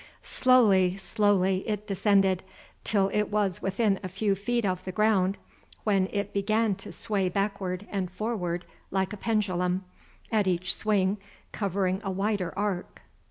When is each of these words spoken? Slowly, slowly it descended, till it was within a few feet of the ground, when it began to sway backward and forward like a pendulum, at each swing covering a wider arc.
Slowly, 0.23 0.97
slowly 0.97 1.57
it 1.69 1.85
descended, 1.85 2.41
till 2.83 3.09
it 3.13 3.29
was 3.29 3.61
within 3.61 3.99
a 4.01 4.09
few 4.09 4.33
feet 4.33 4.65
of 4.65 4.83
the 4.83 4.91
ground, 4.91 5.37
when 5.83 6.09
it 6.11 6.33
began 6.33 6.73
to 6.77 6.91
sway 6.91 7.29
backward 7.29 7.85
and 7.91 8.09
forward 8.09 8.65
like 8.89 9.13
a 9.13 9.17
pendulum, 9.17 9.85
at 10.31 10.47
each 10.47 10.73
swing 10.73 11.19
covering 11.51 12.01
a 12.03 12.09
wider 12.09 12.51
arc. 12.57 13.03